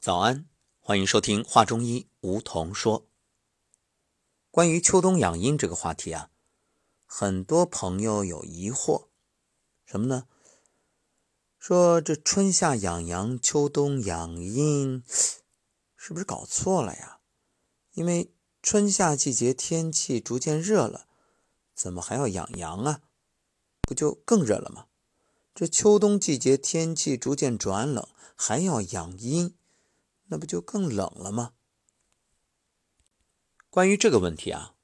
[0.00, 0.48] 早安，
[0.78, 3.08] 欢迎收听《话中医》，梧桐说。
[4.48, 6.30] 关于秋冬养阴这个话题啊，
[7.04, 9.08] 很多朋友有疑惑，
[9.84, 10.28] 什么呢？
[11.58, 15.02] 说这春夏养阳，秋冬养阴，
[15.96, 17.18] 是不是搞错了呀？
[17.94, 21.08] 因为春夏季节天气逐渐热了，
[21.74, 23.02] 怎么还要养阳啊？
[23.80, 24.86] 不就更热了吗？
[25.52, 29.56] 这秋冬季节天气逐渐转冷，还要养阴，
[30.28, 31.52] 那不就更冷了吗？
[33.68, 34.74] 关于这个问题啊，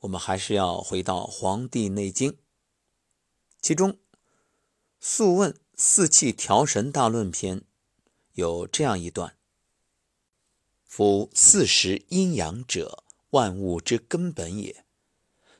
[0.00, 2.32] 我们还是要回到《黄帝内经》，
[3.60, 3.92] 其中
[4.98, 7.60] 《素问·四气调神大论篇》
[8.32, 9.36] 有这样一段
[10.84, 14.84] ：“夫四时阴阳者，万物之根本也。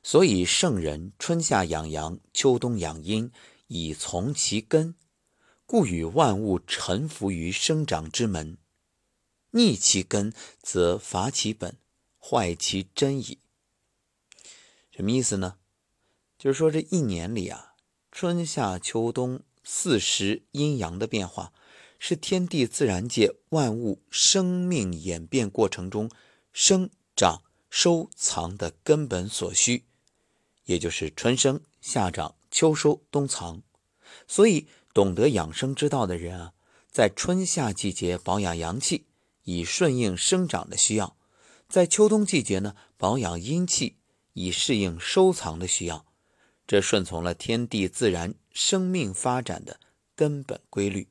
[0.03, 3.31] 所以圣人春夏养阳，秋冬养阴。”
[3.67, 4.95] 以从其根，
[5.65, 8.59] 故与万物臣服于生长之门。
[9.55, 11.77] 逆其根，则伐其本，
[12.21, 13.39] 坏其真矣。
[14.91, 15.57] 什么意思呢？
[16.37, 17.75] 就是说这一年里啊，
[18.11, 21.53] 春夏秋冬四时阴阳的变化，
[21.99, 26.11] 是天地自然界万物生命演变过程中
[26.53, 29.85] 生长收藏的根本所需，
[30.65, 32.35] 也就是春生夏长。
[32.51, 33.63] 秋收冬藏，
[34.29, 36.53] 所以懂得养生之道的人啊，
[36.89, 39.07] 在春夏季节保养阳气，
[39.45, 41.17] 以顺应生长的需要；
[41.69, 43.97] 在秋冬季节呢，保养阴气，
[44.35, 46.05] 以适应收藏的需要。
[46.67, 49.81] 这顺从了天地自然生命发展的
[50.15, 51.09] 根本规律。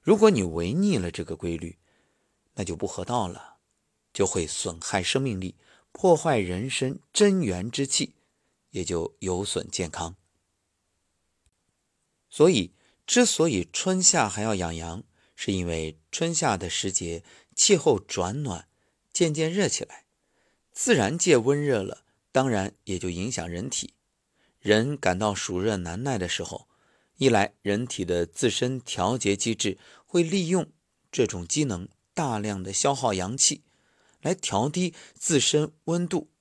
[0.00, 1.78] 如果你违逆了这个规律，
[2.54, 3.58] 那就不合道了，
[4.12, 5.56] 就会损害生命力，
[5.92, 8.14] 破坏人身真元之气。
[8.70, 10.14] 也就有损健康。
[12.28, 12.74] 所以，
[13.06, 15.02] 之所以春夏还要养阳，
[15.34, 17.22] 是因为春夏的时节
[17.54, 18.66] 气候转暖，
[19.12, 20.06] 渐渐热起来，
[20.72, 22.02] 自然界温热了，
[22.32, 23.94] 当然也就影响人体。
[24.58, 26.66] 人感到暑热难耐的时候，
[27.18, 30.72] 一来人体的自身调节机制会利用
[31.12, 33.62] 这种机能，大量的消耗阳气，
[34.20, 36.32] 来调低自身温度，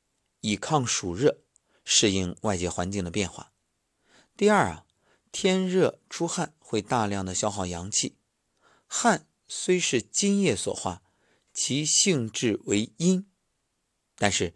[0.42, 1.38] 以抗暑热。
[1.84, 3.52] 适应外界环境的变化。
[4.36, 4.86] 第二啊，
[5.32, 8.16] 天热出汗会大量的消耗阳气。
[8.88, 11.02] 汗虽是津液所化，
[11.54, 13.26] 其性质为阴，
[14.16, 14.54] 但是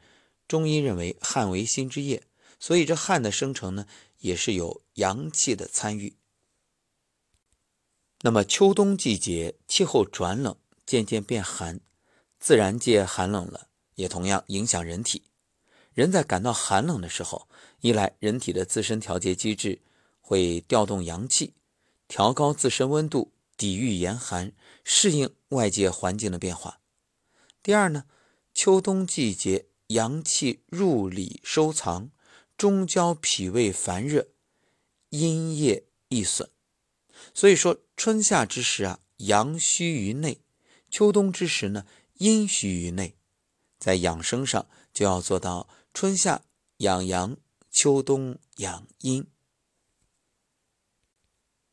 [0.48, 2.24] 中医认为汗为心之液，
[2.60, 3.88] 所以这汗的生成呢，
[4.20, 6.18] 也是有阳气的参与。
[8.22, 11.80] 那么秋冬季节气候转冷，渐渐变寒，
[12.40, 15.24] 自然界寒冷了，也同样影响人体。
[15.94, 17.48] 人在感到寒冷的时候，
[17.80, 19.82] 一来人体的自身调节机制
[20.20, 21.54] 会调动阳气，
[22.08, 26.80] 调高自身温度，抵御严寒，适应外界环境的变化；
[27.62, 28.06] 第二呢，
[28.56, 32.10] 秋冬季节阳气入里收藏，
[32.58, 34.30] 中焦脾胃烦热，
[35.10, 36.50] 阴液易损。
[37.36, 40.40] 所以说，春夏之时啊，阳虚于内；
[40.90, 41.86] 秋冬之时呢，
[42.16, 43.16] 阴虚于内。
[43.78, 45.70] 在养生上就要做到。
[45.94, 46.42] 春夏
[46.78, 47.38] 养阳，
[47.70, 49.28] 秋冬养阴，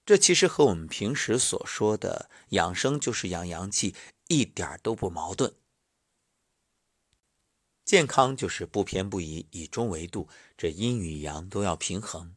[0.08, 3.94] 这其实和我们平时所说的养生就是养阳气
[4.28, 5.54] 一点都不矛盾。
[7.84, 10.26] 健康就是不偏不倚，以中为度，
[10.56, 12.34] 这阴与阳都要平衡。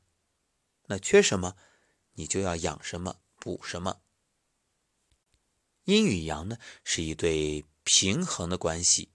[0.87, 1.55] 那缺什么，
[2.15, 4.01] 你就要养什么，补什么。
[5.85, 9.13] 阴与阳呢，是一对平衡的关系，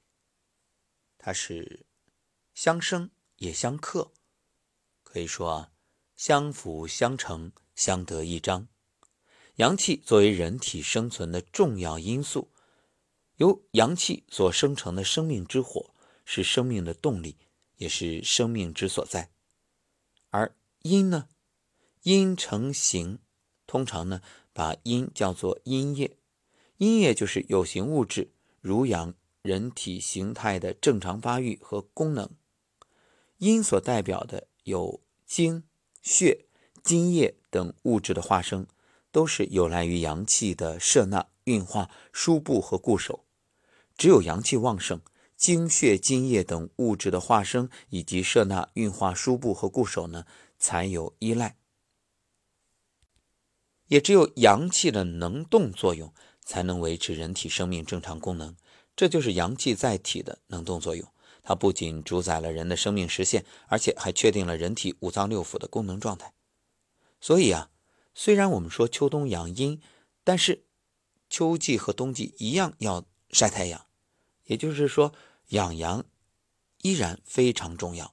[1.19, 1.85] 它是。
[2.55, 4.15] 相生也相克，
[5.03, 5.71] 可以说，
[6.17, 8.67] 相辅相成，相得益彰。
[9.57, 12.51] 阳气作为人体生存的重要因素，
[13.37, 15.95] 由阳气所生成的生命之火
[16.25, 17.37] 是生命的动力，
[17.77, 19.31] 也是生命之所在。
[20.31, 21.29] 而阴呢，
[22.03, 23.21] 阴成形，
[23.67, 24.21] 通常呢
[24.53, 26.19] 把阴叫做阴液，
[26.79, 32.29] 阴液就是有形物质，濡养人体形态的正常发育和功能。
[33.39, 35.65] 阴所代表的有精、
[36.03, 36.46] 血、
[36.87, 38.65] 津液等物质的化生，
[39.11, 43.25] 都是有赖于阳气的摄纳、运化、输布和固守。
[43.99, 45.01] 只有阳气旺盛，
[45.37, 50.27] 精血、津液等物质的化生以及摄纳、运化、输布和固守呢，
[50.61, 51.57] 才有依赖。
[53.89, 58.55] 也只有阳气的能动作用，才能维持人体生命正常功能。
[58.95, 61.09] 这就是阳气在体的能动作用。
[61.43, 66.33] 它不仅主宰了人的生命实现，而且还确定了人体五脏六腑的功能状态。
[67.21, 67.71] 所以啊，
[68.15, 69.81] 虽然我们说秋冬养阴，
[70.23, 70.65] 但是
[71.29, 73.87] 秋季和冬季一样要晒太阳，
[74.45, 75.13] 也就是说
[75.49, 76.05] 养阳
[76.83, 78.13] 依然非常重要。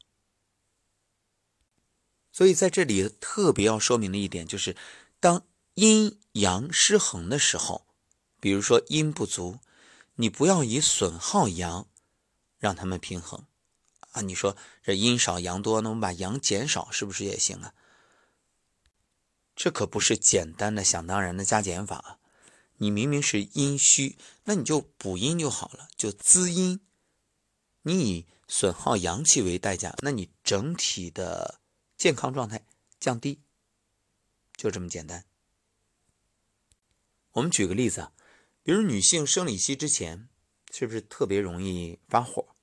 [2.32, 4.76] 所以在这里特别要说明的一点就是，
[5.20, 5.46] 当
[5.76, 7.86] 阴阳失衡的时候，
[8.40, 9.60] 比如说阴不足，
[10.16, 11.88] 你不要以损耗阳，
[12.58, 13.46] 让他们平衡
[14.14, 14.22] 啊。
[14.22, 17.76] 你说这阴少阳多，那我们把阳减少是不是也行啊？
[19.56, 22.20] 这可不是简单的想当然的加减法。
[22.78, 26.82] 你明明是阴虚，那你就补阴就好了，就滋阴。
[27.84, 31.62] 你以损耗阳气为代价，那你整体的
[31.96, 32.66] 健康状态
[33.00, 33.42] 降低，
[34.56, 35.26] 就这么简单。
[37.34, 38.12] 我们举个例子啊，
[38.64, 40.28] 比如女性生理期之前，
[40.72, 42.56] 是不是特别容易发火？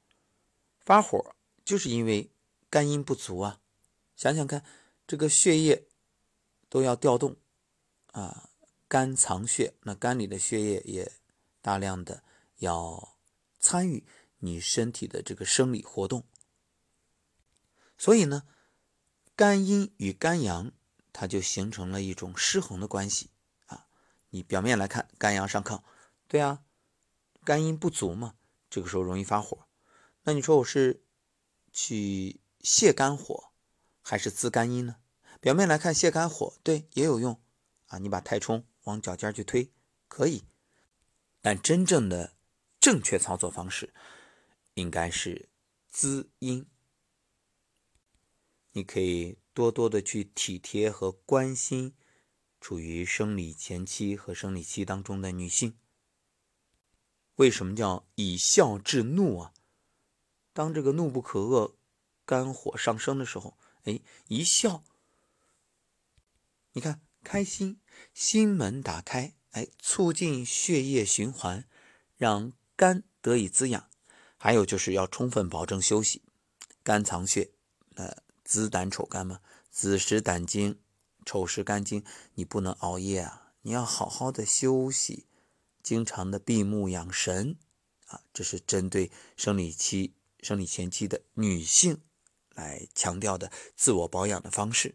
[0.81, 1.35] 发火
[1.65, 2.31] 就是因为
[2.69, 3.61] 肝阴不足啊。
[4.17, 4.65] 想想看，
[5.07, 5.87] 这个血液
[6.71, 7.37] 都要调动
[8.13, 8.47] 啊。
[8.89, 11.13] 肝藏血，那肝里的血液也
[11.63, 12.25] 大量的
[12.57, 13.17] 要
[13.61, 14.05] 参与
[14.39, 16.27] 你身体的这个生理活动，
[17.97, 18.49] 所以呢，
[19.37, 20.73] 肝阴与肝阳
[21.13, 23.31] 它就形成了一种失衡的关系
[23.67, 23.87] 啊。
[24.31, 25.81] 你表面来看肝阳上亢，
[26.27, 26.65] 对啊，
[27.45, 28.35] 肝阴不足嘛，
[28.69, 29.69] 这个时候容易发火。
[30.25, 31.05] 那你说我是
[31.71, 33.53] 去泻肝火
[34.03, 34.97] 还是滋肝阴呢？
[35.41, 37.41] 表面来看泻肝火，对，也有用
[37.87, 37.99] 啊。
[37.99, 38.65] 你把太冲。
[38.85, 39.71] 往脚尖去推
[40.09, 40.43] 可以，
[41.43, 42.35] 但真正的
[42.81, 43.93] 正确操作方式
[44.73, 45.51] 应该是
[45.87, 46.67] 滋阴。
[48.73, 51.95] 你可以多多的去体贴和关心
[52.59, 55.77] 处于生理前期和生理期当中的女性。
[57.37, 59.53] 为什么叫以笑制怒啊？
[60.55, 61.75] 当这个怒不可遏、
[62.25, 64.83] 肝火上升的时候，哎，一笑，
[66.73, 67.01] 你看。
[67.23, 67.79] 开心，
[68.15, 71.67] 心门打开，哎，促进血液循环，
[72.17, 73.91] 让肝得以滋养。
[74.39, 76.23] 还有就是要充分保证休息。
[76.83, 77.51] 肝藏血，
[77.91, 79.41] 那子胆丑肝嘛，
[79.71, 80.81] 子时胆经，
[81.27, 82.03] 丑时肝经，
[82.37, 85.27] 你不能熬夜啊，你要好好的休息，
[85.83, 87.59] 经常的闭目养神
[88.07, 92.01] 啊，这是针对生理期、生理前期的女性
[92.55, 94.95] 来强调的自我保养的方式。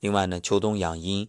[0.00, 1.28] 另外呢，秋冬养阴，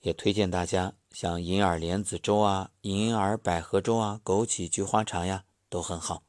[0.00, 6.24] 也推荐大家像银耳莲子粥啊、银耳百合粥啊、枸杞菊花茶呀，都很好。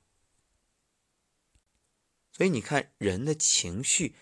[2.32, 4.16] 所以你看，人的情绪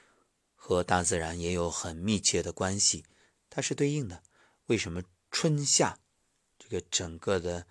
[0.54, 3.04] 和大自然也有很密切的关系，
[3.50, 4.22] 它是对应的。
[4.68, 5.02] 为什么
[5.32, 5.98] 春夏
[6.60, 7.66] 这个整个的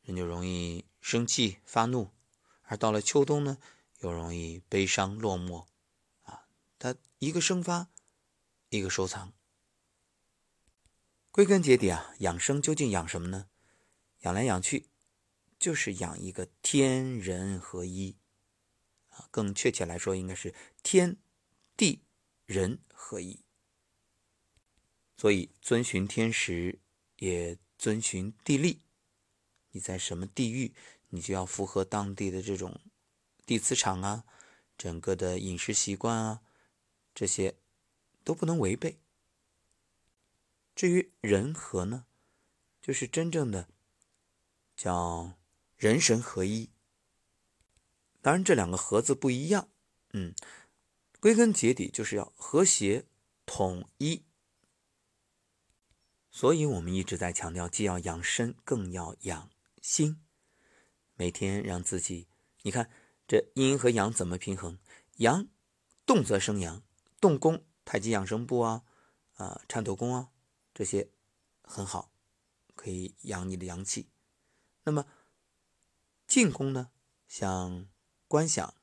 [0.00, 2.10] 人就容易生气发怒，
[2.62, 3.58] 而到了秋冬呢，
[3.98, 5.66] 又容易悲伤落寞
[6.22, 6.46] 啊？
[6.78, 7.88] 它一个生发。
[8.68, 9.32] 一个收藏。
[11.30, 13.48] 归根结底啊，养生究竟养什么呢？
[14.20, 14.88] 养来养去，
[15.58, 18.16] 就是养一个天人合一
[19.10, 19.28] 啊。
[19.30, 21.18] 更确切来说，应该是天
[21.76, 22.02] 地
[22.44, 23.44] 人合一。
[25.16, 26.80] 所以遵循天时，
[27.16, 28.82] 也遵循地利。
[29.70, 30.74] 你在什么地域，
[31.08, 32.80] 你就要符合当地的这种
[33.44, 34.24] 地磁场啊，
[34.78, 36.42] 整个的饮食习惯啊，
[37.14, 37.58] 这些。
[38.26, 38.98] 都不能违背。
[40.74, 42.06] 至于人和呢，
[42.82, 43.68] 就是真正的
[44.76, 45.38] 叫
[45.76, 46.68] 人神合一。
[48.20, 49.70] 当然，这两个“和”字不一样，
[50.10, 50.34] 嗯，
[51.20, 53.06] 归根结底就是要和谐
[53.46, 54.24] 统一。
[56.32, 59.48] 所以我们一直在强调，既要养身，更要养
[59.80, 60.20] 心。
[61.14, 62.26] 每天让自己，
[62.62, 62.90] 你看
[63.28, 64.80] 这阴和阳怎么平衡？
[65.18, 65.46] 阳
[66.04, 66.82] 动则生阳，
[67.20, 67.64] 动功。
[67.86, 68.82] 太极养生步啊，
[69.36, 70.30] 啊，颤抖功啊，
[70.74, 71.08] 这些
[71.62, 72.10] 很好，
[72.74, 74.10] 可以养你的阳气。
[74.82, 75.06] 那么
[76.26, 76.90] 静功呢，
[77.28, 77.86] 像
[78.26, 78.74] 观想、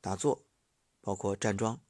[0.00, 0.46] 打坐，
[1.00, 1.80] 包括站桩。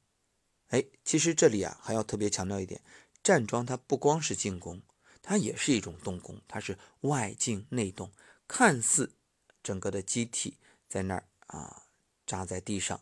[0.69, 2.81] 哎，其实这里啊还要特别强调一点，
[3.21, 4.81] 站桩它不光是静功，
[5.21, 8.11] 它也是一种动功，它是外静内动，
[8.47, 9.13] 看似
[9.61, 10.57] 整个的机体
[10.89, 11.83] 在那儿啊
[12.25, 12.99] 扎在地上，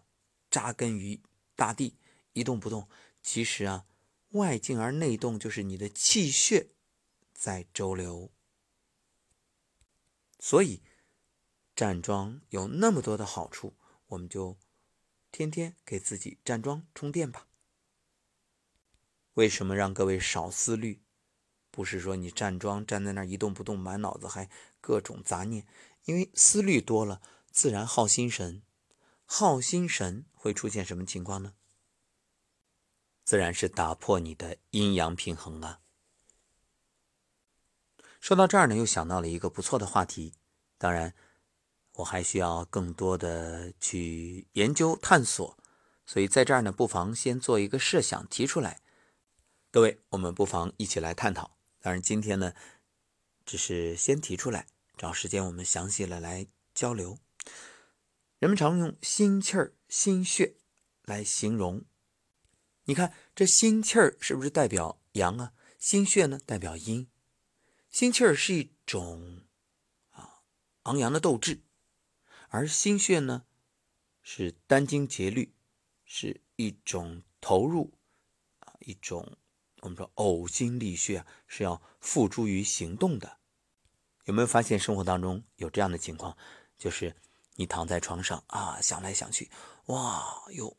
[0.51, 1.21] 扎根于
[1.55, 1.97] 大地，
[2.33, 2.89] 一动不动。
[3.23, 3.85] 其实啊，
[4.31, 6.71] 外静而内动，就是你的气血
[7.33, 8.31] 在周流。
[10.39, 10.83] 所以
[11.73, 13.75] 站桩有那么多的好处，
[14.07, 14.57] 我们就
[15.31, 17.47] 天天给自己站桩充电吧。
[19.35, 21.01] 为什么让各位少思虑？
[21.71, 24.47] 不是说你站桩站在那儿一动不动，满脑子还
[24.79, 25.65] 各种杂念，
[26.03, 28.61] 因为思虑多了，自然耗心神。
[29.25, 31.55] 耗心神会出现什么情况呢？
[33.23, 35.79] 自然是打破你的阴阳平衡啊！
[38.19, 40.33] 说到这儿呢，又想到了一个不错的话题。
[40.77, 41.13] 当然，
[41.93, 45.57] 我还需要更多的去研究探索，
[46.05, 48.81] 所以在这儿呢，不妨先做一个设想提出来。
[49.71, 51.57] 各位，我们不妨一起来探讨。
[51.79, 52.53] 当然，今天呢，
[53.45, 57.17] 只是先提出来，找时间我们详细的来交流。
[58.39, 60.57] 人们常用心气儿、心血
[61.03, 61.85] 来形容。
[62.85, 65.53] 你看，这心气儿是不是代表阳啊？
[65.77, 67.09] 心血呢，代表阴。
[67.89, 69.41] 心气儿是一种
[70.09, 70.43] 啊
[70.83, 71.61] 昂扬的斗志，
[72.49, 73.45] 而心血呢
[74.21, 75.53] 是殚精竭虑，
[76.03, 77.93] 是一种投入
[78.79, 79.37] 一种
[79.81, 83.39] 我们说呕心沥血是要付诸于行动的。
[84.25, 86.37] 有没有发现生活当中有这样的情况？
[86.77, 87.15] 就是
[87.55, 89.49] 你躺在床上啊想来想去，
[89.85, 90.77] 哇，有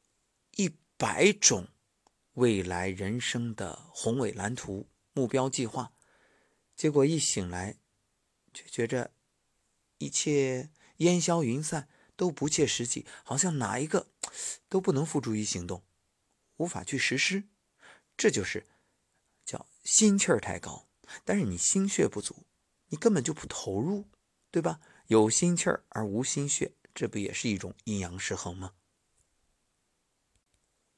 [0.56, 1.68] 一百种
[2.34, 5.92] 未来人生的宏伟蓝图、目标计划。
[6.76, 7.78] 结果一醒来，
[8.52, 9.12] 就觉着
[9.98, 14.08] 一切烟消云散，都不切实际，好像哪一个
[14.68, 15.84] 都不能付诸于行动，
[16.56, 17.44] 无法去实施。
[18.16, 18.66] 这就是
[19.44, 20.88] 叫心气儿太高，
[21.24, 22.46] 但是你心血不足，
[22.88, 24.08] 你根本就不投入，
[24.50, 24.80] 对吧？
[25.06, 28.74] 有心气儿而无心血，这不也是一种阴阳失衡吗？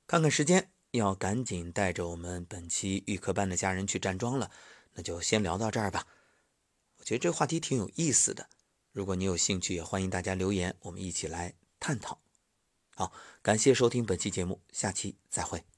[0.06, 4.50] 看看时间，要赶紧带着我们本期预科班的家人去站桩了。
[4.94, 6.06] 那就先聊到这儿吧。
[6.98, 8.48] 我觉得这话题挺有意思的，
[8.92, 12.18] 如果你有兴趣，也欢迎大家留言，我们一起来探讨。
[12.94, 13.12] 好，
[13.42, 15.75] 感谢收听本期节目，下期再会。